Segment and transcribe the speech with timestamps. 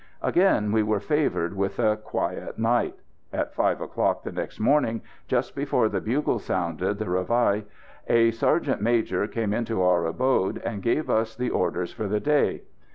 [0.23, 2.95] Again we were favoured with a quiet night.
[3.31, 7.65] At five o'clock the next morning, just before the bugle sounded the réveil,
[8.07, 12.63] a sergeant major came into our abode and gave us the orders for the day.